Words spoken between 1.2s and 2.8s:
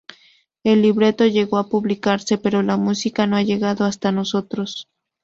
llegó a publicarse, pero la